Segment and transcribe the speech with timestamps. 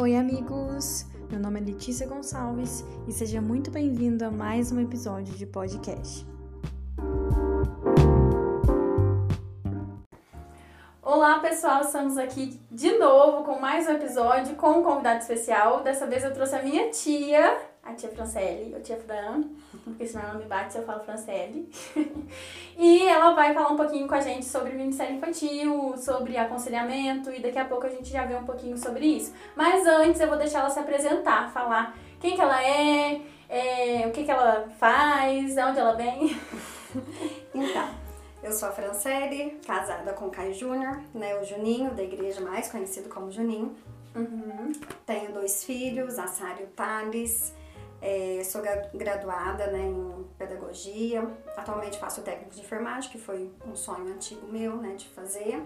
[0.00, 1.04] Oi, amigos!
[1.30, 6.26] Meu nome é Letícia Gonçalves e seja muito bem-vindo a mais um episódio de podcast.
[11.02, 11.82] Olá, pessoal!
[11.82, 15.82] Estamos aqui de novo com mais um episódio com um convidado especial.
[15.82, 19.50] Dessa vez eu trouxe a minha tia, a tia Francelle, ou tia Fran,
[19.84, 21.68] porque senão ela me bate se eu falo Francelle.
[22.78, 27.40] e ela vai falar um pouquinho com a gente sobre Ministério Infantil, sobre aconselhamento, e
[27.40, 29.32] daqui a pouco a gente já vê um pouquinho sobre isso.
[29.56, 34.10] Mas antes eu vou deixar ela se apresentar, falar quem que ela é, é o
[34.10, 36.36] que que ela faz, de onde ela vem.
[37.54, 37.88] então,
[38.42, 42.70] eu sou a Francelle, casada com o Caio Júnior, né, o Juninho, da igreja mais
[42.70, 43.74] conhecido como Juninho.
[44.14, 44.72] Uhum.
[45.06, 47.54] Tenho dois filhos, a Sara e o Thales.
[48.02, 48.62] É, sou
[48.94, 51.22] graduada né, em pedagogia,
[51.56, 55.62] atualmente faço técnico de enfermagem, que foi um sonho antigo meu né, de fazer.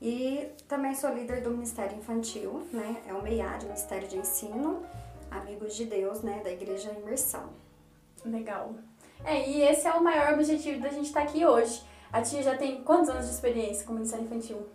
[0.00, 4.84] E também sou líder do Ministério Infantil, né, é o MEIAD, Ministério de Ensino,
[5.30, 7.50] Amigos de Deus, né, da Igreja Imersão.
[8.24, 8.74] Legal.
[9.24, 11.82] É, e esse é o maior objetivo da gente estar aqui hoje.
[12.12, 14.66] A tia já tem quantos anos de experiência com o Ministério Infantil?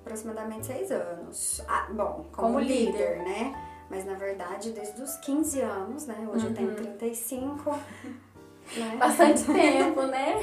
[0.00, 1.62] Aproximadamente seis anos.
[1.68, 3.65] Ah, bom, como, como líder, líder, né?
[3.88, 6.16] Mas na verdade, desde os 15 anos, né?
[6.32, 6.50] Hoje uhum.
[6.50, 7.70] eu tenho 35.
[8.76, 8.96] Né?
[8.98, 10.34] Bastante tempo, né?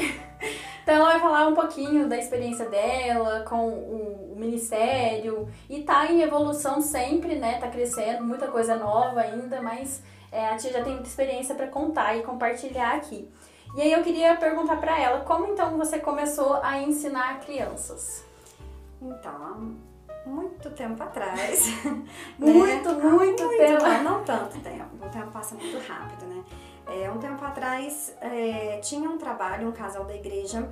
[0.83, 6.11] Então ela vai falar um pouquinho da experiência dela com o, o, ministério e tá
[6.11, 7.57] em evolução sempre, né?
[7.59, 11.67] Tá crescendo, muita coisa nova ainda, mas é, a tia já tem muita experiência para
[11.67, 13.29] contar e compartilhar aqui.
[13.75, 18.23] E aí eu queria perguntar para ela como então você começou a ensinar crianças?
[19.01, 19.75] Então,
[20.25, 21.67] muito tempo atrás.
[22.37, 23.03] muito, né?
[23.03, 23.83] muito, muito tempo.
[23.83, 26.43] Não, não tanto tempo, o tempo passa muito rápido, né?
[26.87, 30.69] É, um tempo atrás é, tinha um trabalho, um casal da igreja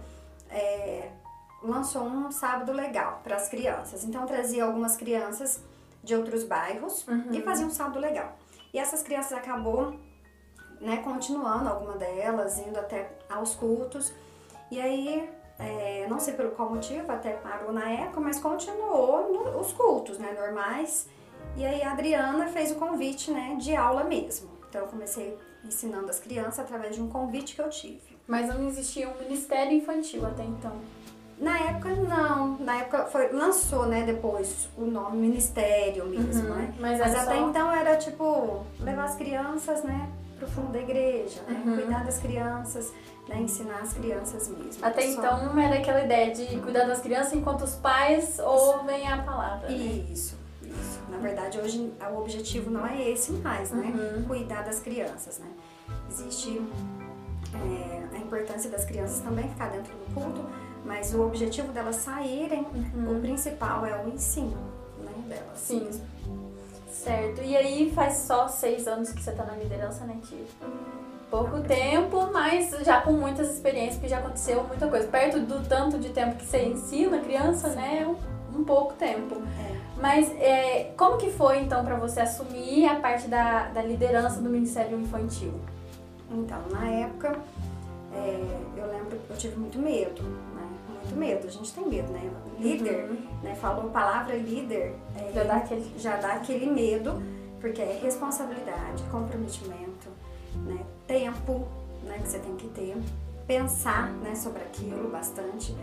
[0.49, 1.09] é,
[1.63, 4.03] lançou um sábado legal para as crianças.
[4.03, 5.63] Então trazia algumas crianças
[6.03, 7.31] de outros bairros uhum.
[7.31, 8.37] e fazia um sábado legal.
[8.73, 9.95] E essas crianças acabou
[10.80, 14.14] né, continuando, alguma delas, indo até aos cultos.
[14.70, 15.30] E aí
[15.61, 20.17] é, não sei pelo qual motivo, até parou na época, mas continuou no, os cultos,
[20.17, 21.08] né, normais.
[21.55, 24.50] E aí a Adriana fez o convite, né, de aula mesmo.
[24.70, 28.17] Então eu comecei ensinando as crianças através de um convite que eu tive.
[28.27, 30.73] Mas não existia um ministério infantil até então?
[31.38, 36.73] Na época não, na época foi, lançou, né, depois o nome ministério mesmo, uhum, né?
[36.80, 37.50] Mas, mas até só...
[37.50, 40.08] então era tipo levar as crianças, né,
[40.41, 41.75] pro fundo da igreja, né, uhum.
[41.75, 42.91] cuidar das crianças,
[43.29, 44.83] né, ensinar as crianças mesmo.
[44.83, 45.19] Até Só...
[45.19, 49.69] então era aquela ideia de cuidar das crianças enquanto os pais ouvem a palavra.
[49.69, 49.75] Né?
[50.11, 50.99] Isso, isso.
[51.09, 53.93] Na verdade, hoje o objetivo não é esse mais, né?
[53.93, 54.23] Uhum.
[54.23, 55.47] Cuidar das crianças, né?
[56.09, 56.59] Existe
[57.53, 60.43] é, a importância das crianças também ficar dentro do culto,
[60.83, 63.17] mas o objetivo delas saírem, uhum.
[63.17, 64.58] o principal é o ensino
[64.97, 65.58] né, delas.
[65.59, 65.87] Sim.
[66.91, 67.41] Certo.
[67.41, 70.45] E aí faz só seis anos que você está na liderança, né, Tia?
[71.31, 75.07] pouco tempo, mas já com muitas experiências, que já aconteceu muita coisa.
[75.07, 78.05] Perto do tanto de tempo que você ensina criança, né?
[78.05, 79.35] Um, um pouco tempo.
[79.35, 79.71] É.
[79.95, 84.49] Mas é, como que foi então para você assumir a parte da, da liderança do
[84.49, 85.53] Ministério Infantil?
[86.29, 87.39] Então, na época,
[88.13, 90.67] é, eu lembro que eu tive muito medo, né?
[91.11, 92.32] Muito medo, a gente tem medo, né?
[92.60, 93.17] Líder, uhum.
[93.44, 93.55] né?
[93.55, 95.99] Falou a palavra líder, é, já, dá aquele...
[95.99, 97.22] já dá aquele medo,
[97.60, 100.10] porque é responsabilidade, comprometimento,
[100.66, 100.83] né?
[101.11, 101.67] tempo
[102.04, 102.95] né, que você tem que ter,
[103.45, 105.76] pensar né, sobre aquilo bastante.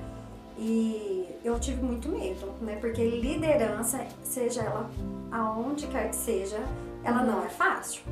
[0.56, 2.76] E eu tive muito medo, né?
[2.80, 4.90] Porque liderança, seja ela
[5.30, 6.58] aonde quer que seja,
[7.04, 8.02] ela não é fácil.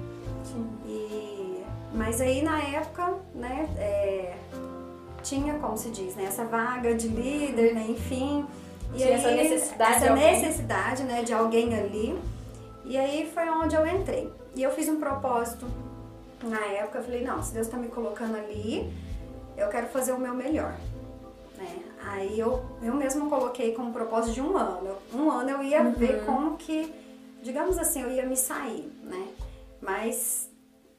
[0.44, 0.68] Sim.
[0.86, 4.36] E, mas aí na época, né, é,
[5.28, 8.46] tinha, como se diz, né, essa vaga de líder, né, enfim.
[8.94, 12.18] E aí, essa necessidade, essa necessidade né, de alguém ali.
[12.84, 14.32] E aí foi onde eu entrei.
[14.54, 15.66] E eu fiz um propósito
[16.42, 18.92] na época eu falei, não, se Deus está me colocando ali,
[19.56, 20.76] eu quero fazer o meu melhor.
[21.56, 21.78] Né?
[22.04, 24.96] Aí eu, eu mesma coloquei como propósito de um ano.
[25.12, 25.92] Um ano eu ia uhum.
[25.92, 26.92] ver como que,
[27.42, 29.28] digamos assim, eu ia me sair, né?
[29.80, 30.50] Mas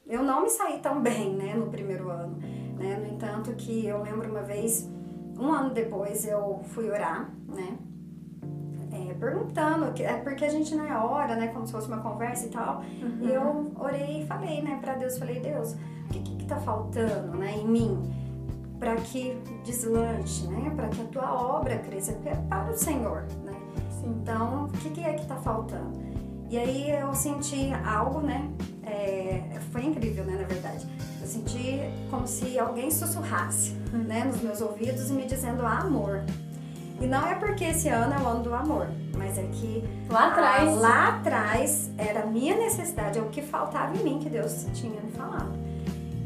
[0.06, 2.38] eu não me saí tão bem, né, no primeiro ano.
[2.78, 2.96] Né?
[2.96, 4.88] No entanto que eu lembro uma vez,
[5.38, 7.78] um ano depois eu fui orar, né?
[8.92, 12.50] é, perguntando, é porque a gente né, ora, né, como se fosse uma conversa e
[12.50, 12.78] tal.
[12.80, 13.18] Uhum.
[13.20, 17.36] E eu orei e falei, né, para Deus, falei, Deus, o que, que, tá faltando,
[17.36, 18.28] né, em mim?
[18.78, 20.72] para que deslanche, né?
[20.76, 23.52] Para que a tua obra cresça, porque é para o Senhor, né?
[23.90, 24.16] Sim.
[24.22, 25.98] Então, o que, que é que está faltando?
[26.48, 28.48] E aí eu senti algo, né?
[28.84, 30.38] É, foi incrível, né?
[30.40, 30.86] Na verdade,
[31.28, 31.80] senti
[32.10, 34.24] como se alguém sussurrasse, né?
[34.24, 36.24] Nos meus ouvidos e me dizendo ah, amor.
[37.00, 40.28] E não é porque esse ano é o ano do amor, mas é que lá
[40.28, 44.28] atrás, ah, lá atrás era a minha necessidade, é o que faltava em mim que
[44.28, 45.52] Deus tinha me falado.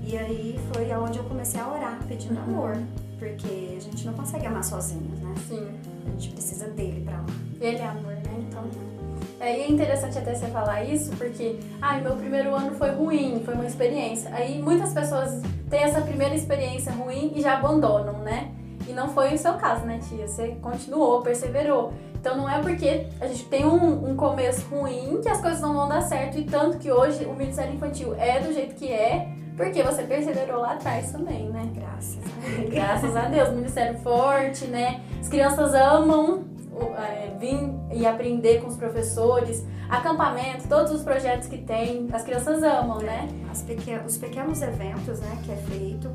[0.05, 2.43] E aí foi aonde eu comecei a orar, pedindo uhum.
[2.43, 2.79] amor,
[3.19, 5.35] porque a gente não consegue amar sozinhos, né?
[5.47, 5.69] Sim.
[6.07, 7.37] A gente precisa dele para amar.
[7.61, 8.47] Ele é amor, né?
[8.49, 8.92] Então.
[9.43, 13.43] É, e é interessante até você falar isso, porque, ai, meu primeiro ano foi ruim,
[13.45, 14.31] foi uma experiência.
[14.33, 18.53] Aí muitas pessoas têm essa primeira experiência ruim e já abandonam, né?
[18.89, 20.29] E não foi o seu caso, né, tia?
[20.29, 21.93] Você continuou, perseverou.
[22.15, 25.75] Então não é porque a gente tem um, um, começo ruim que as coisas não
[25.75, 26.39] vão dar certo.
[26.39, 30.61] E tanto que hoje o Ministério Infantil é do jeito que é, porque você perseverou
[30.61, 31.69] lá atrás também, né?
[31.75, 32.71] Graças a Deus.
[32.71, 33.49] Graças a Deus.
[33.51, 35.01] Ministério forte, né?
[35.21, 36.52] As crianças amam
[36.97, 37.59] é, vir
[37.93, 43.29] e aprender com os professores, acampamento, todos os projetos que tem, as crianças amam, né?
[43.67, 46.11] Pequen os pequenos eventos, né, que é feito,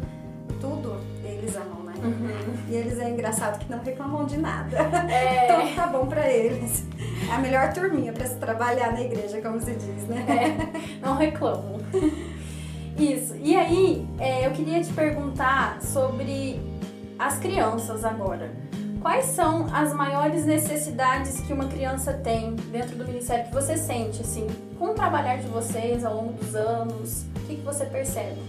[0.59, 1.93] tudo eles amam, né?
[2.03, 2.55] Uhum.
[2.69, 4.77] E eles é engraçado que não reclamam de nada.
[5.09, 5.45] É.
[5.45, 6.85] então tá bom pra eles.
[7.29, 10.25] É a melhor turminha pra se trabalhar na igreja, como se diz, né?
[10.27, 11.77] É, não reclamam.
[12.97, 13.35] Isso.
[13.41, 16.59] E aí, é, eu queria te perguntar sobre
[17.17, 18.51] as crianças agora.
[19.01, 24.21] Quais são as maiores necessidades que uma criança tem dentro do ministério que você sente,
[24.21, 24.47] assim,
[24.77, 27.25] com o trabalhar de vocês ao longo dos anos?
[27.35, 28.39] O que, que você percebe?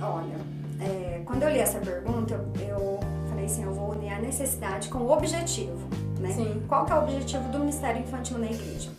[0.00, 0.36] Olha,
[0.80, 4.88] é, quando eu li essa pergunta, eu, eu falei assim, eu vou unir a necessidade
[4.88, 6.32] com o objetivo, né?
[6.32, 6.62] Sim.
[6.68, 8.90] Qual que é o objetivo do Ministério Infantil na igreja?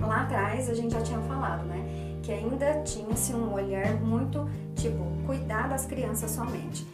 [0.00, 1.84] Lá atrás a gente já tinha falado, né?
[2.22, 6.86] Que ainda tinha-se um olhar muito, tipo, cuidar das crianças somente.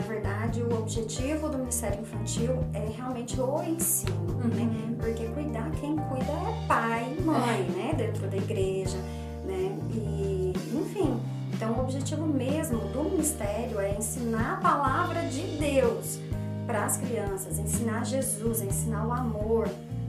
[0.00, 4.48] Na verdade o objetivo do Ministério Infantil é realmente o ensino, uhum.
[4.48, 4.96] né?
[4.98, 7.76] Porque cuidar, quem cuida é pai e mãe, é.
[7.76, 7.94] né?
[7.94, 8.96] Dentro da igreja,
[9.44, 9.78] né?
[9.92, 11.20] E, enfim,
[11.52, 16.18] então, o objetivo mesmo do ministério é ensinar a palavra de Deus
[16.66, 19.68] para as crianças, ensinar Jesus, ensinar o amor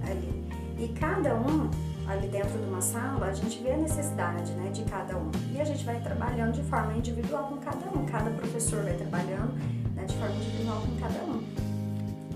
[0.10, 0.46] ali.
[0.80, 1.70] E cada um,
[2.12, 5.32] ali dentro de uma sala, a gente vê a necessidade né, de cada um.
[5.54, 8.06] E a gente vai trabalhando de forma individual com cada um.
[8.06, 9.54] Cada professor vai trabalhando
[9.96, 11.44] né, de forma individual com cada um.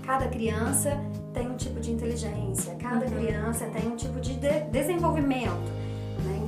[0.04, 0.98] Cada criança
[1.32, 3.12] tem um tipo de inteligência, cada uhum.
[3.12, 5.86] criança tem um tipo de, de desenvolvimento.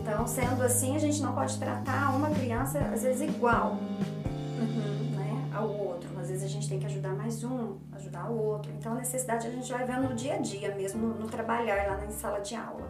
[0.09, 5.17] Então, sendo assim, a gente não pode tratar uma criança, às vezes, igual uhum.
[5.19, 6.09] né, ao outro.
[6.19, 8.73] Às vezes a gente tem que ajudar mais um, ajudar o outro.
[8.79, 11.89] Então, a necessidade a gente vai vendo no dia a dia mesmo, no, no trabalhar
[11.89, 12.88] lá na sala de aula.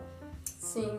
[0.59, 0.99] Sim.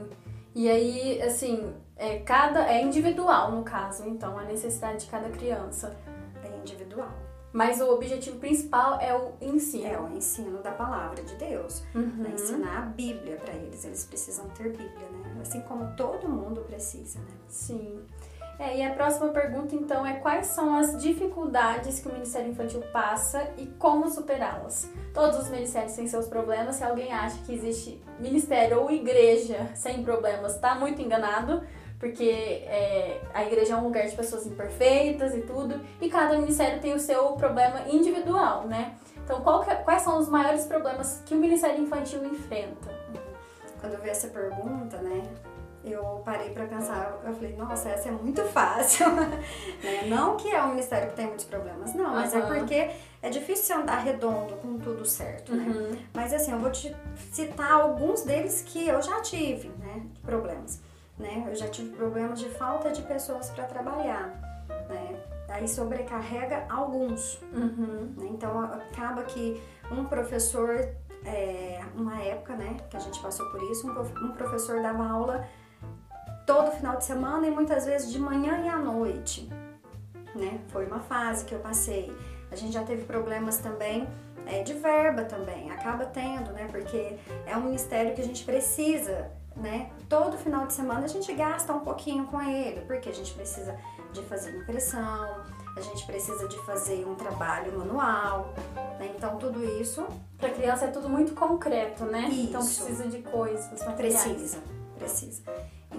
[0.56, 5.96] E aí, assim, é, cada, é individual no caso, então, a necessidade de cada criança.
[6.44, 7.12] É individual.
[7.52, 9.88] Mas o objetivo principal é o ensino.
[9.88, 11.84] É o ensino da palavra de Deus.
[11.96, 12.02] Uhum.
[12.18, 12.32] Né?
[12.34, 13.84] Ensinar a Bíblia para eles.
[13.84, 15.42] Eles precisam ter Bíblia, né?
[15.42, 17.34] Assim como todo mundo precisa, né?
[17.48, 18.06] Sim.
[18.60, 22.82] É, e a próxima pergunta, então, é quais são as dificuldades que o Ministério Infantil
[22.92, 24.90] passa e como superá-las?
[25.14, 26.76] Todos os ministérios têm seus problemas.
[26.76, 31.64] Se alguém acha que existe ministério ou igreja sem problemas, está muito enganado
[32.00, 36.80] porque é, a igreja é um lugar de pessoas imperfeitas e tudo, e cada ministério
[36.80, 38.96] tem o seu problema individual, né?
[39.18, 42.98] Então, que, quais são os maiores problemas que o Ministério Infantil enfrenta?
[43.80, 45.24] Quando eu vi essa pergunta, né,
[45.84, 49.10] eu parei para pensar, eu falei, nossa, essa é muito fácil.
[49.16, 50.06] né?
[50.08, 52.40] Não que é um ministério que tem muitos problemas, não, mas uhum.
[52.40, 52.92] é porque
[53.22, 55.66] é difícil andar redondo com tudo certo, né?
[55.68, 55.98] Uhum.
[56.14, 56.96] Mas assim, eu vou te
[57.32, 60.82] citar alguns deles que eu já tive, né, problemas
[61.20, 61.46] né?
[61.48, 64.28] Eu já tive problemas de falta de pessoas para trabalhar,
[64.88, 65.22] né?
[65.50, 67.40] Aí sobrecarrega alguns.
[67.54, 68.14] Uhum.
[68.18, 68.30] Né?
[68.32, 69.62] Então acaba que
[69.92, 70.88] um professor,
[71.26, 75.46] é, uma época, né, que a gente passou por isso, um professor dava aula
[76.50, 79.48] todo final de semana e muitas vezes de manhã e à noite,
[80.34, 80.60] né?
[80.70, 82.12] Foi uma fase que eu passei.
[82.50, 84.08] A gente já teve problemas também
[84.48, 86.68] é, de verba também, acaba tendo, né?
[86.72, 89.92] Porque é um ministério que a gente precisa né?
[90.08, 93.78] Todo final de semana a gente gasta um pouquinho com ele, porque a gente precisa
[94.14, 95.44] de fazer impressão,
[95.76, 98.54] a gente precisa de fazer um trabalho manual,
[98.98, 99.12] né?
[99.16, 100.08] Então tudo isso.
[100.38, 102.30] Para criança é tudo muito concreto, né?
[102.32, 102.84] Então isso.
[102.84, 103.86] Então precisa de coisas.
[103.86, 104.24] Materiais.
[104.24, 104.58] Precisa,
[104.98, 105.44] precisa.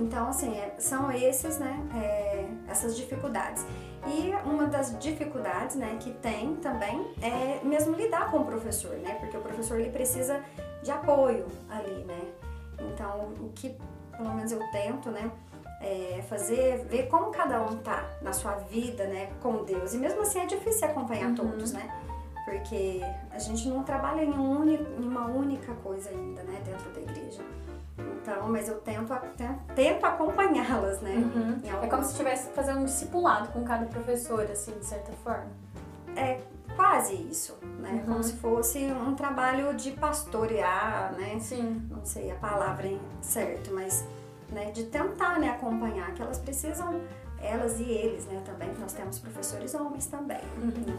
[0.01, 1.79] Então assim é, são esses, né?
[1.95, 3.65] É, essas dificuldades.
[4.07, 9.17] E uma das dificuldades, né, que tem também é mesmo lidar com o professor, né?
[9.21, 10.43] Porque o professor ele precisa
[10.83, 12.21] de apoio ali, né?
[12.79, 13.77] Então, o que
[14.17, 15.31] pelo menos eu tento, né?
[15.83, 19.95] É fazer, ver como cada um tá na sua vida, né, com Deus.
[19.95, 21.35] E mesmo assim é difícil acompanhar uhum.
[21.35, 21.91] todos, né?
[22.45, 27.01] Porque a gente não trabalha em, um em uma única coisa ainda, né, dentro da
[27.01, 27.43] igreja.
[28.21, 29.13] Então, mas eu tento,
[29.75, 31.17] tento acompanhá-las, né?
[31.17, 31.61] Uhum.
[31.83, 35.49] É como se estivesse fazendo um discipulado com cada professor, assim, de certa forma.
[36.17, 36.41] É,
[36.77, 37.93] quase isso, né?
[37.93, 38.13] Uhum.
[38.13, 41.39] Como se fosse um trabalho de pastorear, né?
[41.41, 41.87] Sim.
[41.91, 42.89] Não sei a palavra
[43.21, 44.05] certo, mas
[44.51, 47.01] né, de tentar né, acompanhar, que elas precisam,
[47.41, 50.99] elas e eles, né, também, que nós temos professores homens também, né?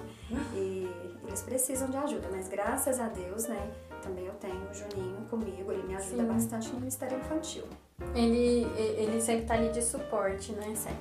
[0.54, 0.90] E
[1.28, 5.72] eles precisam de ajuda, mas graças a Deus, né, também eu tenho o Juninho comigo,
[5.72, 6.28] ele me ajuda Sim.
[6.28, 7.64] bastante no Ministério Infantil.
[8.16, 10.74] Ele, ele sempre tá ali de suporte, né?
[10.76, 11.00] sempre.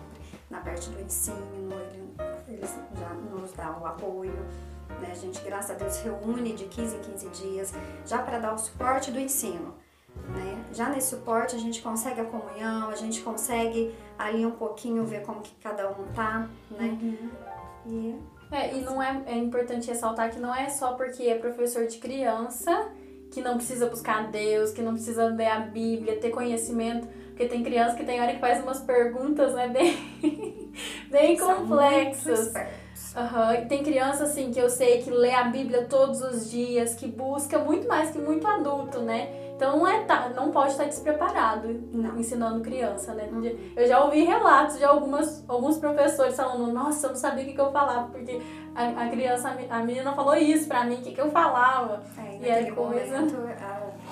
[0.49, 1.37] Na parte do ensino,
[1.73, 2.14] ele,
[2.49, 4.35] eles já nos dá o apoio.
[5.00, 5.09] Né?
[5.11, 8.59] A gente, graças a Deus, reúne de 15 em 15 dias já para dar o
[8.59, 9.75] suporte do ensino.
[10.28, 10.64] Né?
[10.73, 15.23] Já nesse suporte a gente consegue a comunhão, a gente consegue ali um pouquinho ver
[15.23, 16.99] como que cada um tá, né?
[17.87, 18.19] E
[18.50, 21.99] É, e não é, é importante ressaltar que não é só porque é professor de
[21.99, 22.90] criança
[23.30, 27.62] que não precisa buscar Deus, que não precisa ler a Bíblia, ter conhecimento, porque tem
[27.62, 30.73] criança que tem hora que faz umas perguntas, né, bem,
[31.09, 32.52] bem complexas.
[33.14, 36.95] Aham, E tem criança assim que eu sei que lê a Bíblia todos os dias,
[36.95, 39.50] que busca muito mais que muito adulto, né?
[39.61, 42.17] Então não, é, tá, não pode estar despreparado Não.
[42.19, 43.29] ensinando criança, né?
[43.76, 47.52] Eu já ouvi relatos de algumas, alguns professores falando, nossa, eu não sabia o que,
[47.52, 48.40] que eu falava, porque
[48.75, 51.31] a, a criança, a me- a menina falou isso pra mim, o que, que eu
[51.31, 52.02] falava.
[52.17, 53.37] É, e aí naquele coisa- momento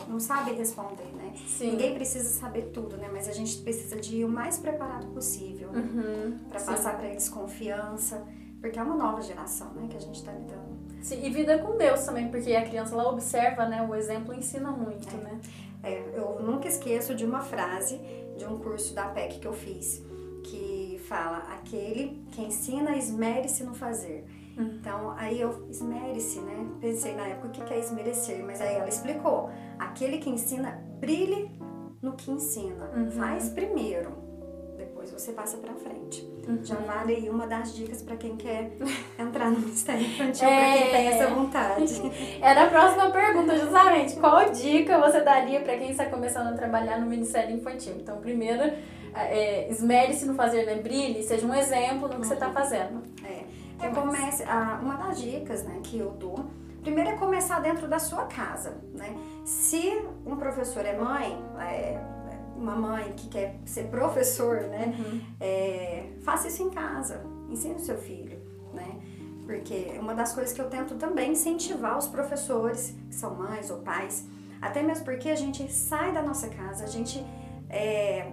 [0.07, 1.33] não sabe responder, né?
[1.47, 1.71] Sim.
[1.71, 3.09] Ninguém precisa saber tudo, né?
[3.11, 5.71] Mas a gente precisa de ir o mais preparado possível.
[5.73, 5.81] né?
[5.81, 6.67] Uhum, Pra sim.
[6.67, 8.23] passar pra eles confiança,
[8.61, 10.88] porque é uma nova geração, né, que a gente tá lidando.
[11.03, 13.87] Sim, E vida com Deus também, porque a criança ela observa, né?
[13.89, 15.41] O exemplo ensina muito, né?
[15.83, 18.01] É, eu nunca esqueço de uma frase
[18.37, 20.03] de um curso da PEC que eu fiz,
[20.45, 24.25] que fala: aquele que ensina, esmere-se no fazer.
[24.57, 24.79] Uhum.
[24.81, 26.67] Então, aí eu, esmere-se, né?
[26.81, 31.51] Pensei na época o que é esmerecer, mas aí ela explicou: aquele que ensina, brilhe
[32.03, 32.91] no que ensina.
[32.95, 33.11] Uhum.
[33.13, 34.28] Faz primeiro,
[35.19, 36.27] você passa pra frente.
[36.47, 36.61] Uhum.
[36.63, 38.73] Já vale aí uma das dicas pra quem quer
[39.19, 40.57] entrar no Ministério Infantil, É.
[40.59, 42.03] pra quem tem essa vontade.
[42.41, 44.17] Era a próxima pergunta, justamente.
[44.17, 47.95] Qual dica você daria para quem está começando a trabalhar no Ministério Infantil?
[47.97, 48.73] Então, primeiro,
[49.15, 50.77] é, esmere-se no fazer, né?
[50.77, 53.03] Brilhe, seja um exemplo no que você está fazendo.
[53.25, 56.47] É, é comece, ah, uma das dicas né, que eu dou,
[56.83, 58.77] primeiro é começar dentro da sua casa.
[58.95, 59.15] Né?
[59.45, 61.99] Se um professor é mãe, é,
[62.59, 64.95] uma mãe que quer ser professor, né,
[65.41, 68.39] é, faça isso em casa, ensine o seu filho.
[68.75, 69.01] Né?
[69.47, 73.79] Porque uma das coisas que eu tento também incentivar os professores, que são mães ou
[73.79, 74.27] pais,
[74.61, 77.25] até mesmo porque a gente sai da nossa casa, a gente
[77.71, 78.31] é,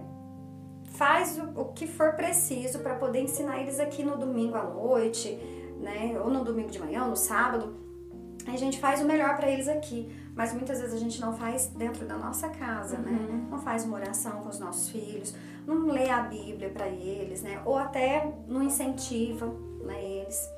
[0.96, 5.39] faz o, o que for preciso para poder ensinar eles aqui no domingo à noite,
[5.79, 6.20] né?
[6.24, 7.75] Ou no domingo de manhã, ou no sábado.
[8.48, 11.67] A gente faz o melhor para eles aqui, mas muitas vezes a gente não faz
[11.67, 13.47] dentro da nossa casa, né?
[13.49, 15.33] Não faz uma oração com os nossos filhos,
[15.65, 17.61] não lê a Bíblia para eles, né?
[17.65, 19.47] Ou até não incentiva,
[19.83, 20.49] né, eles.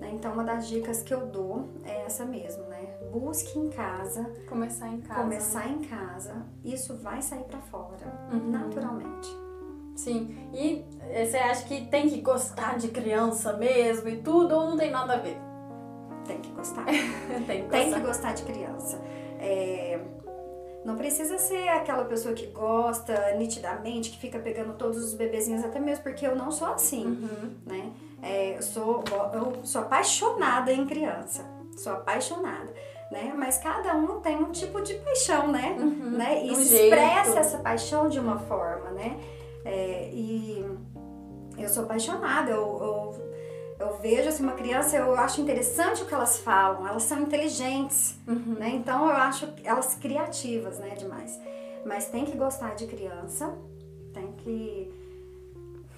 [0.00, 0.10] né?
[0.12, 2.76] Então, uma das dicas que eu dou é essa mesmo, né?
[3.10, 5.20] Busque em casa, Começar em casa.
[5.22, 8.50] começar em casa, isso vai sair para fora, Uhum.
[8.50, 9.28] naturalmente.
[9.96, 10.36] Sim.
[10.52, 14.76] E eh, você acha que tem que gostar de criança mesmo e tudo, ou não
[14.76, 15.38] tem nada a ver?
[16.26, 16.84] Tem que gostar.
[17.46, 18.00] tem que Tem gostar.
[18.00, 19.00] que gostar de criança.
[19.38, 19.98] É,
[20.84, 25.78] Não precisa ser aquela pessoa que gosta nitidamente, que fica pegando todos os bebezinhos, até
[25.80, 27.50] mesmo porque eu não sou assim, Uhum.
[27.66, 27.90] né?
[28.22, 29.02] É, eu, sou,
[29.34, 31.44] eu sou apaixonada em criança,
[31.76, 32.72] sou apaixonada,
[33.12, 33.34] né?
[33.36, 35.76] Mas cada um tem um tipo de paixão, né?
[35.76, 36.44] né?
[36.46, 36.84] E um se jeito.
[36.94, 39.18] expressa essa paixão de uma forma, né?
[39.64, 40.64] É, e
[41.58, 43.35] eu sou apaixonada, eu, eu,
[43.78, 48.16] eu vejo assim, uma criança, eu acho interessante o que elas falam, elas são inteligentes,
[48.26, 48.56] Uhum.
[48.58, 48.70] né?
[48.70, 50.94] Então eu acho elas criativas, né?
[50.96, 51.38] Demais.
[51.84, 53.52] Mas tem que gostar de criança,
[54.12, 54.92] tem que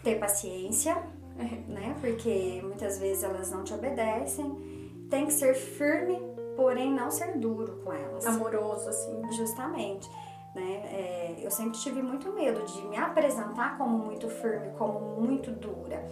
[0.02, 0.96] ter paciência,
[1.68, 1.96] né?
[2.00, 4.78] Porque muitas vezes elas não te obedecem.
[5.08, 6.20] Tem que ser firme,
[6.56, 8.26] porém não ser duro com elas.
[8.26, 9.22] Amoroso, assim.
[9.32, 10.08] Justamente.
[10.58, 10.82] Né?
[10.92, 16.04] É, eu sempre tive muito medo de me apresentar como muito firme, como muito dura.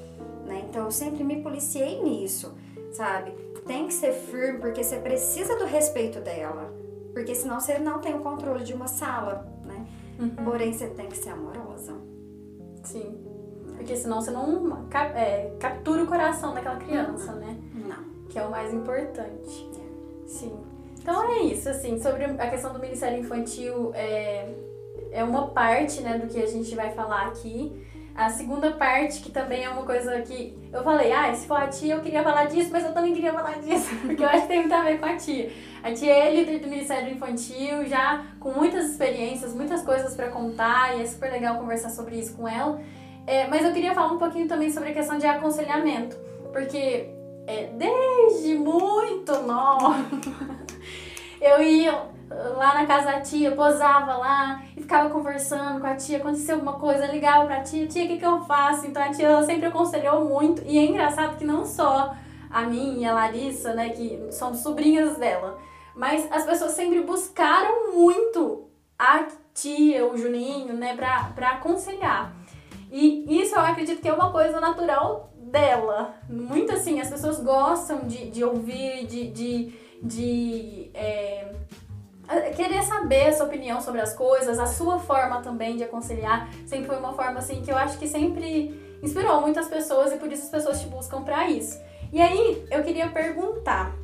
[0.45, 0.65] Né?
[0.69, 2.55] Então eu sempre me policiei nisso,
[2.93, 3.33] sabe?
[3.67, 6.73] Tem que ser firme porque você precisa do respeito dela.
[7.13, 9.87] Porque senão você não tem o controle de uma sala, né?
[10.45, 11.95] Porém, você tem que ser amorosa.
[12.85, 13.25] Sim.
[13.75, 17.59] Porque senão você não é, captura o coração daquela criança, né?
[17.75, 18.27] Não.
[18.29, 19.69] Que é o mais importante.
[20.27, 20.57] Sim.
[21.07, 24.49] Então é isso, assim, sobre a questão do Ministério Infantil, é,
[25.13, 27.81] é uma parte, né, do que a gente vai falar aqui.
[28.13, 31.69] A segunda parte, que também é uma coisa que eu falei, ah, se for a
[31.69, 34.49] tia, eu queria falar disso, mas eu também queria falar disso, porque eu acho que
[34.49, 35.53] tem muito a ver com a tia.
[35.81, 40.99] A tia é líder do Ministério Infantil, já com muitas experiências, muitas coisas para contar,
[40.99, 42.81] e é super legal conversar sobre isso com ela.
[43.29, 46.17] É, mas eu queria falar um pouquinho também sobre a questão de aconselhamento,
[46.53, 47.11] porque
[47.47, 49.95] é, desde muito nó.
[51.47, 52.17] eu ia
[52.57, 56.75] lá na casa da tia, posava lá e ficava conversando com a tia, aconteceu alguma
[56.75, 58.87] coisa, ligava pra tia, tia, o que, que eu faço?
[58.87, 62.15] Então a tia sempre aconselhou muito e é engraçado que não só
[62.51, 65.59] a mim e a Larissa, né, que somos sobrinhas dela,
[65.95, 72.35] mas as pessoas sempre buscaram muito a tia, o Juninho, né, pra, pra aconselhar.
[72.91, 76.15] E isso eu acredito que é uma coisa natural dela.
[76.29, 79.73] Muito assim, as pessoas gostam de, de ouvir, de, de,
[80.03, 81.53] de é,
[82.57, 86.49] querer saber a sua opinião sobre as coisas, a sua forma também de aconselhar.
[86.67, 90.31] Sempre foi uma forma assim que eu acho que sempre inspirou muitas pessoas e por
[90.33, 91.79] isso as pessoas te buscam para isso.
[92.13, 93.95] E aí eu queria perguntar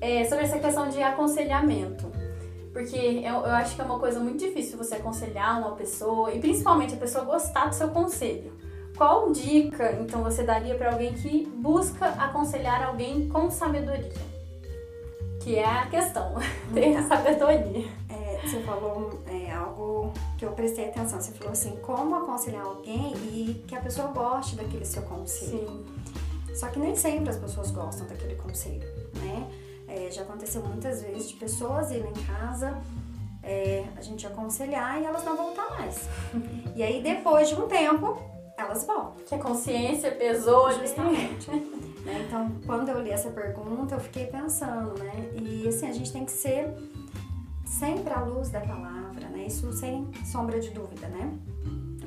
[0.00, 2.10] é, sobre essa questão de aconselhamento.
[2.72, 6.38] Porque eu, eu acho que é uma coisa muito difícil você aconselhar uma pessoa e
[6.38, 8.52] principalmente a pessoa gostar do seu conselho.
[8.96, 14.29] Qual dica então você daria para alguém que busca aconselhar alguém com sabedoria?
[15.40, 16.34] Que é a questão,
[16.72, 17.88] ter a sabedoria.
[18.08, 21.20] É, você falou é, algo que eu prestei atenção.
[21.20, 25.68] Você falou assim, como aconselhar alguém e que a pessoa goste daquele seu conselho.
[25.68, 26.54] Sim.
[26.54, 29.48] Só que nem sempre as pessoas gostam daquele conselho, né?
[29.88, 32.80] É, já aconteceu muitas vezes de pessoas irem em casa,
[33.42, 36.08] é, a gente aconselhar e elas não voltar mais.
[36.76, 38.16] E aí, depois de um tempo,
[38.56, 39.24] elas voltam.
[39.26, 41.50] Que a consciência pesou justamente.
[42.04, 42.24] né?
[42.26, 45.30] Então, quando eu li essa pergunta, eu fiquei pensando, né?
[45.34, 46.74] E assim, a gente tem que ser
[47.64, 49.46] sempre à luz da palavra, né?
[49.46, 51.32] Isso sem sombra de dúvida, né?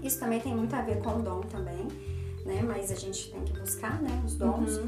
[0.01, 1.87] Isso também tem muito a ver com o dom também,
[2.45, 2.61] né?
[2.61, 4.21] Mas a gente tem que buscar, né?
[4.25, 4.77] Os dons.
[4.77, 4.87] Uhum.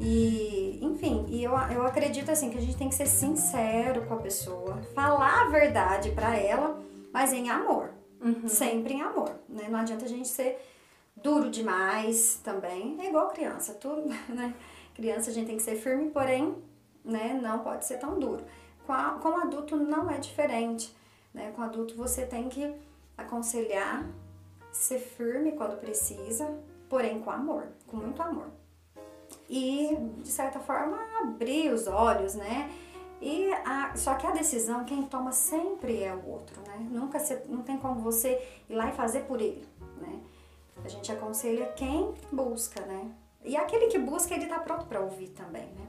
[0.00, 4.14] E, enfim, e eu, eu acredito assim que a gente tem que ser sincero com
[4.14, 6.78] a pessoa, falar a verdade para ela,
[7.12, 7.90] mas em amor.
[8.20, 8.48] Uhum.
[8.48, 9.68] Sempre em amor, né?
[9.70, 10.58] Não adianta a gente ser
[11.16, 12.96] duro demais também.
[13.00, 14.54] É igual criança, tudo, né?
[14.94, 16.56] Criança a gente tem que ser firme, porém,
[17.04, 18.44] né, não pode ser tão duro.
[18.86, 20.94] Com, a, com adulto não é diferente,
[21.34, 21.52] né?
[21.54, 22.74] Com adulto você tem que
[23.16, 24.06] aconselhar,
[24.72, 28.50] ser firme quando precisa, porém com amor, com muito amor
[29.48, 32.70] e, de certa forma, abrir os olhos, né?
[33.20, 36.86] E a, só que a decisão quem toma sempre é o outro, né?
[36.90, 39.66] Nunca se, não tem como você ir lá e fazer por ele,
[40.00, 40.20] né?
[40.84, 43.10] A gente aconselha quem busca, né?
[43.44, 45.86] E aquele que busca, ele tá pronto para ouvir também, né?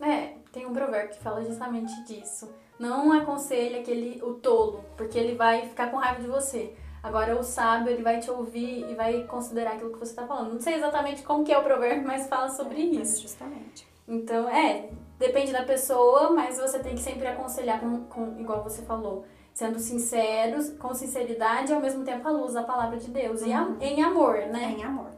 [0.00, 2.52] É, tem um provérbio que fala justamente disso.
[2.78, 6.74] Não aconselha aquele, o tolo, porque ele vai ficar com raiva de você.
[7.02, 10.54] Agora o sábio, ele vai te ouvir e vai considerar aquilo que você está falando.
[10.54, 13.22] Não sei exatamente como que é o provérbio, mas fala sobre é, isso.
[13.22, 13.86] Justamente.
[14.08, 18.82] Então, é, depende da pessoa, mas você tem que sempre aconselhar com, com igual você
[18.82, 23.40] falou, sendo sinceros, com sinceridade e ao mesmo tempo à luz da palavra de Deus.
[23.40, 23.46] Uhum.
[23.46, 24.74] E a, em amor, né?
[24.76, 25.10] Em amor.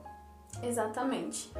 [0.62, 1.50] Exatamente.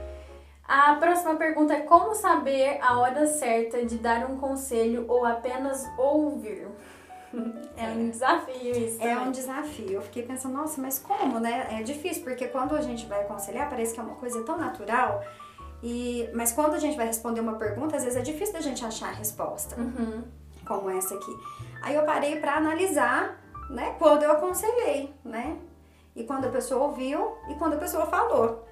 [0.62, 5.84] A próxima pergunta é como saber a hora certa de dar um conselho ou apenas
[5.96, 6.68] ouvir?
[7.76, 9.02] É um desafio isso.
[9.02, 9.92] É um desafio.
[9.92, 11.66] Eu fiquei pensando, nossa, mas como, né?
[11.70, 15.22] É difícil, porque quando a gente vai aconselhar, parece que é uma coisa tão natural.
[15.82, 18.82] E, mas quando a gente vai responder uma pergunta, às vezes é difícil da gente
[18.82, 19.78] achar a resposta.
[19.78, 20.24] Uhum.
[20.66, 21.36] Como essa aqui.
[21.82, 23.38] Aí eu parei para analisar,
[23.70, 23.94] né?
[23.98, 25.58] Quando eu aconselhei, né?
[26.14, 28.66] E quando a pessoa ouviu e quando a pessoa falou.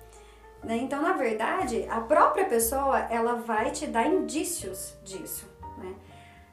[0.62, 0.76] Né?
[0.78, 5.94] Então, na verdade, a própria pessoa, ela vai te dar indícios disso, né?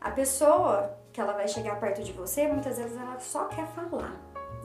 [0.01, 4.15] A pessoa que ela vai chegar perto de você, muitas vezes ela só quer falar.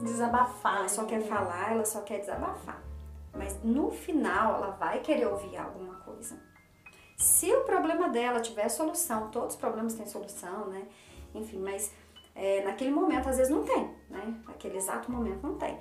[0.01, 0.79] Desabafar.
[0.79, 2.81] Ela só quer falar, ela só quer desabafar.
[3.33, 6.35] Mas no final ela vai querer ouvir alguma coisa.
[7.17, 10.83] Se o problema dela tiver solução, todos os problemas têm solução, né?
[11.33, 11.91] Enfim, mas
[12.35, 14.39] é, naquele momento às vezes não tem, né?
[14.45, 15.79] Naquele exato momento não tem.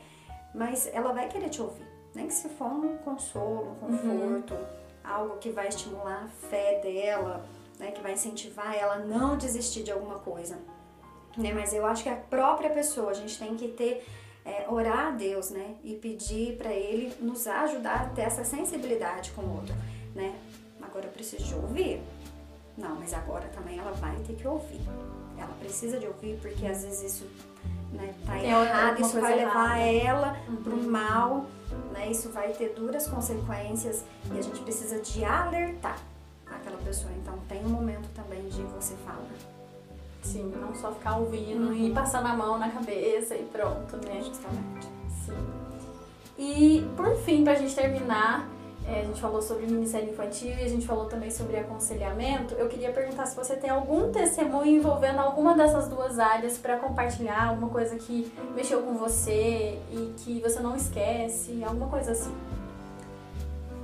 [0.54, 1.86] Mas ela vai querer te ouvir.
[2.14, 3.98] Nem que se for um consolo, um uhum.
[3.98, 4.66] conforto, uhum.
[5.04, 7.46] algo que vai estimular a fé dela,
[7.78, 10.58] né, que vai incentivar ela a não desistir de alguma coisa.
[11.36, 11.52] Né?
[11.52, 14.06] Mas eu acho que a própria pessoa, a gente tem que ter,
[14.42, 15.76] é, orar a Deus, né?
[15.84, 19.74] E pedir para Ele nos ajudar a ter essa sensibilidade com o outro,
[20.14, 20.34] né?
[20.96, 22.02] Agora eu preciso de ouvir.
[22.78, 24.80] Não, mas agora também ela vai ter que ouvir.
[25.36, 27.26] Ela precisa de ouvir porque às vezes isso
[27.92, 30.56] né, tá Tem errado, isso vai levar ela uhum.
[30.56, 31.44] pro mal,
[31.92, 32.10] né?
[32.10, 35.98] Isso vai ter duras consequências e a gente precisa de alertar
[36.46, 37.12] aquela pessoa.
[37.20, 39.20] Então tem um momento também de você falar.
[40.22, 41.74] Sim, não só ficar ouvindo uhum.
[41.74, 44.22] e passando a mão na cabeça e pronto, né?
[44.24, 44.88] Justamente.
[45.26, 45.46] Sim.
[46.38, 48.48] E por fim, pra gente terminar,
[48.88, 52.54] é, a gente falou sobre Ministério Infantil e a gente falou também sobre aconselhamento.
[52.54, 57.48] Eu queria perguntar se você tem algum testemunho envolvendo alguma dessas duas áreas para compartilhar,
[57.48, 62.32] alguma coisa que mexeu com você e que você não esquece, alguma coisa assim.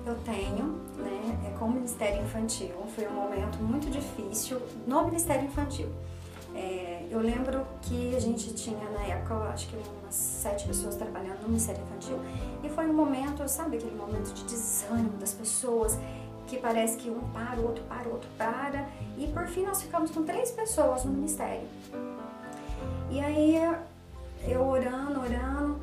[0.07, 1.39] Eu tenho, né?
[1.49, 2.71] É com o Ministério Infantil.
[2.95, 5.89] Foi um momento muito difícil no Ministério Infantil.
[6.55, 11.43] É, eu lembro que a gente tinha na época, acho que umas sete pessoas trabalhando
[11.43, 12.19] no Ministério Infantil
[12.65, 15.99] e foi um momento, sabe aquele momento de desânimo das pessoas
[16.47, 19.83] que parece que um para, o outro para, o outro para e por fim nós
[19.83, 21.69] ficamos com três pessoas no Ministério.
[23.11, 23.57] E aí
[24.49, 25.79] eu orando, orando,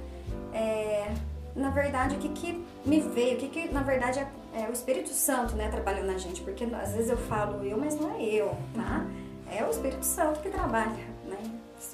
[0.51, 1.13] é,
[1.55, 4.71] na verdade o que, que me veio, o que, que na verdade é, é o
[4.71, 8.23] Espírito Santo né, trabalhando na gente, porque às vezes eu falo eu, mas não é
[8.23, 9.05] eu, tá?
[9.51, 11.37] é o Espírito Santo que trabalha, né?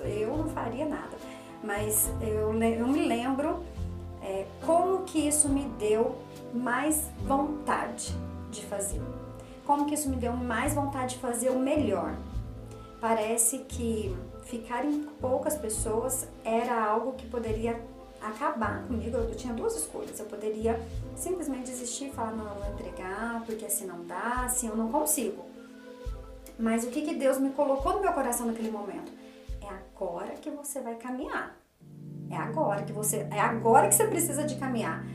[0.04, 1.16] Eu não faria nada.
[1.64, 3.64] Mas eu, eu me lembro
[4.22, 6.16] é, como que isso me deu
[6.54, 8.14] mais vontade
[8.50, 9.02] de fazer.
[9.66, 12.16] Como que isso me deu mais vontade de fazer o melhor.
[13.02, 17.80] Parece que ficar em poucas pessoas era algo que poderia
[18.22, 19.18] acabar comigo.
[19.18, 20.20] Eu tinha duas escolhas.
[20.20, 20.80] Eu poderia
[21.16, 24.92] simplesmente desistir e falar, não, eu vou entregar, porque assim não dá, assim eu não
[24.92, 25.44] consigo.
[26.58, 29.12] Mas o que, que Deus me colocou no meu coração naquele momento?
[29.96, 31.58] Agora que você vai caminhar.
[32.30, 35.06] É agora que você, é agora que você precisa de caminhar.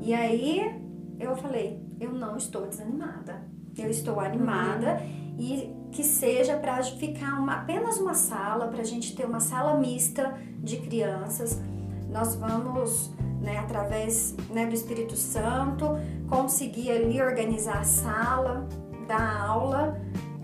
[0.00, 0.80] E aí
[1.18, 3.42] eu falei, eu não estou desanimada.
[3.76, 5.00] Eu estou animada
[5.36, 9.76] e que seja para ficar uma, apenas uma sala, para a gente ter uma sala
[9.78, 11.60] mista de crianças.
[12.08, 15.86] Nós vamos, né, através né, do Espírito Santo,
[16.28, 18.68] conseguir ali organizar a sala,
[19.08, 20.00] dar aula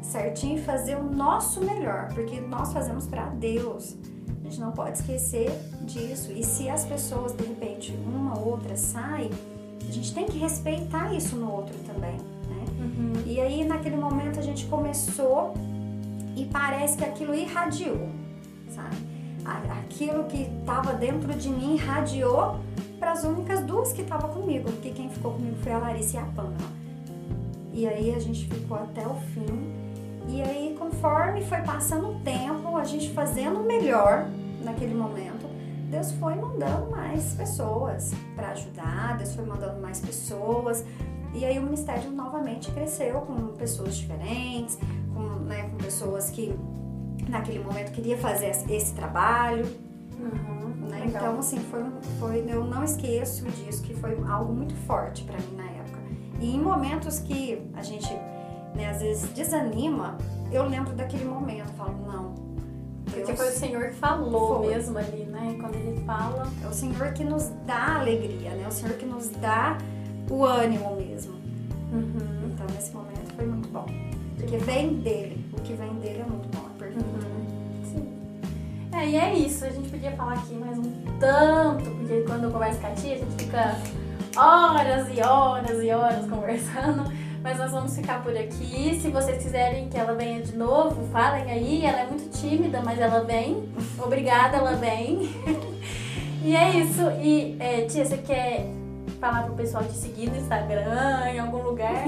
[0.06, 3.96] certinho e fazer o nosso melhor, porque nós fazemos para Deus.
[4.40, 5.50] A gente não pode esquecer
[5.82, 6.32] disso.
[6.32, 9.28] E se as pessoas, de repente, uma ou outra sai,
[9.86, 12.16] a gente tem que respeitar isso no outro também.
[12.16, 12.64] Né?
[12.78, 13.12] Uhum.
[13.26, 15.54] E aí, naquele momento, a gente começou
[16.36, 18.08] e parece que aquilo irradiou,
[18.68, 18.96] sabe?
[19.80, 22.56] Aquilo que estava dentro de mim irradiou
[22.98, 26.20] para as únicas duas que estavam comigo, porque quem ficou comigo foi a Larissa e
[26.20, 26.56] a Pamela.
[27.72, 29.65] E aí a gente ficou até o fim
[30.36, 34.28] e aí, conforme foi passando o tempo, a gente fazendo melhor
[34.62, 35.46] naquele momento,
[35.90, 40.84] Deus foi mandando mais pessoas para ajudar, Deus foi mandando mais pessoas.
[41.32, 44.78] E aí o ministério novamente cresceu com pessoas diferentes,
[45.14, 46.54] com, né, com pessoas que
[47.30, 49.64] naquele momento queria fazer esse trabalho.
[50.18, 51.04] Uhum, né?
[51.06, 51.82] Então, assim, foi,
[52.20, 55.98] foi, eu não esqueço disso, que foi algo muito forte para mim na época.
[56.40, 58.14] E em momentos que a gente
[58.76, 60.16] né, às vezes desanima,
[60.52, 62.46] eu lembro daquele momento, falo, não.
[63.06, 64.74] Deus Porque foi o Senhor que falou foi.
[64.74, 65.56] mesmo ali, né?
[65.60, 66.48] Quando ele fala.
[66.62, 68.66] É o Senhor que nos dá alegria, né?
[68.68, 69.78] O Senhor que nos dá
[70.28, 71.34] o ânimo mesmo.
[71.92, 72.50] Uhum.
[72.52, 73.86] Então, nesse momento foi muito bom.
[74.36, 75.44] Porque vem dele.
[75.56, 77.04] O que vem dele é muito bom, é perfeito.
[77.04, 77.84] Uhum.
[77.84, 78.08] Sim.
[78.92, 79.64] É, e é isso.
[79.64, 83.14] A gente podia falar aqui mais um tanto, porque quando eu converso com a tia,
[83.14, 83.76] a gente fica
[84.36, 87.04] horas e horas e horas conversando
[87.46, 88.98] mas nós vamos ficar por aqui.
[89.00, 91.86] Se vocês quiserem que ela venha de novo, falem aí.
[91.86, 93.68] Ela é muito tímida, mas ela vem.
[94.04, 95.30] Obrigada, ela vem.
[96.42, 97.02] e é isso.
[97.22, 98.66] E, é, tia, você quer
[99.20, 102.06] falar pro pessoal te seguir no Instagram, em algum lugar?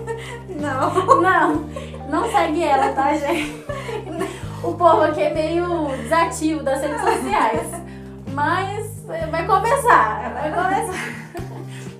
[0.58, 1.20] Não.
[1.20, 1.68] Não,
[2.08, 3.66] não segue ela, tá, gente?
[4.64, 7.70] O povo aqui é meio desativo das redes sociais.
[8.32, 11.28] Mas vai começar, vai começar.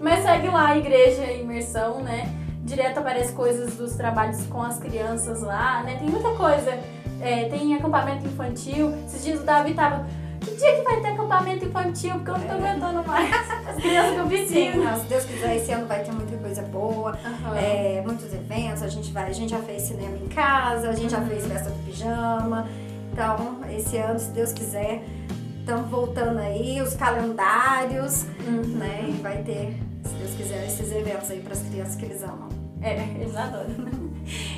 [0.00, 2.37] Mas segue lá a Igreja Imersão, né?
[2.68, 5.96] Direto aparece coisas dos trabalhos com as crianças lá, né?
[5.96, 6.78] Tem muita coisa.
[7.20, 8.94] É, tem acampamento infantil.
[9.06, 10.06] Esses dias o Davi tava.
[10.40, 12.14] Que dia que vai ter acampamento infantil?
[12.14, 13.50] Porque eu não tô aguentando mais.
[13.66, 14.96] As crianças com vizinho.
[14.96, 17.18] Se Deus quiser, esse ano vai ter muita coisa boa.
[17.24, 17.54] Uhum.
[17.56, 18.82] É, muitos eventos.
[18.82, 21.20] A gente vai, a gente já fez cinema em casa, a gente uhum.
[21.20, 22.68] já fez festa do pijama.
[23.12, 25.02] Então, esse ano, se Deus quiser,
[25.58, 28.78] estamos voltando aí, os calendários, uhum.
[28.78, 29.06] né?
[29.08, 32.57] E vai ter, se Deus quiser, esses eventos aí para as crianças que eles amam.
[32.82, 33.98] É, eles adoram.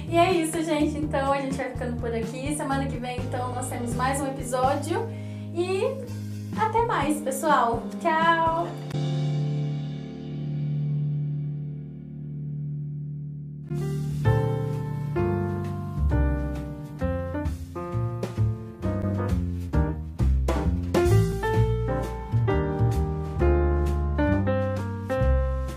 [0.09, 0.99] E é isso, gente.
[0.99, 2.55] Então a gente vai ficando por aqui.
[2.57, 5.09] Semana que vem, então, nós temos mais um episódio.
[5.55, 5.83] E
[6.59, 7.83] até mais, pessoal.
[8.01, 8.67] Tchau!